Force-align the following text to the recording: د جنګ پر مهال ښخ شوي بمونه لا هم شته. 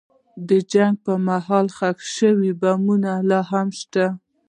د 0.47 0.49
جنګ 0.71 0.93
پر 1.03 1.17
مهال 1.27 1.67
ښخ 1.77 1.97
شوي 2.15 2.51
بمونه 2.61 3.11
لا 3.29 3.39
هم 3.51 3.67
شته. 3.79 4.05